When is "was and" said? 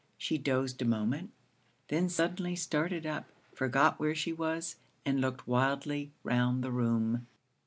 4.33-5.21